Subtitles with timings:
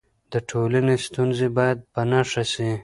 [0.31, 2.71] د ټولنې ستونزې باید په نښه سي.